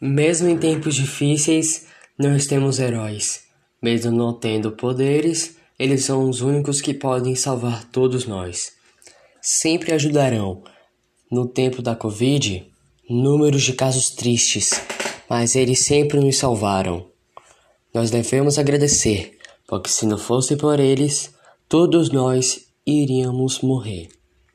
[0.00, 1.86] Mesmo em tempos difíceis,
[2.18, 3.42] nós temos heróis.
[3.82, 8.72] Mesmo não tendo poderes, eles são os únicos que podem salvar todos nós.
[9.42, 10.62] Sempre ajudarão.
[11.30, 12.66] No tempo da Covid,
[13.10, 14.70] números de casos tristes,
[15.28, 17.06] mas eles sempre nos salvaram.
[17.92, 19.36] Nós devemos agradecer,
[19.68, 21.34] porque se não fosse por eles,
[21.68, 24.08] todos nós iríamos morrer.